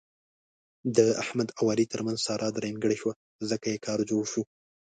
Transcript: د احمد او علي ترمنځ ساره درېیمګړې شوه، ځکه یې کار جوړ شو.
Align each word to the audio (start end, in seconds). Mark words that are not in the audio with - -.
د 0.95 0.97
احمد 1.23 1.49
او 1.59 1.65
علي 1.71 1.85
ترمنځ 1.93 2.19
ساره 2.27 2.47
درېیمګړې 2.57 2.97
شوه، 3.01 3.13
ځکه 3.49 3.65
یې 3.71 3.83
کار 3.85 3.99
جوړ 4.09 4.23
شو. 4.31 4.41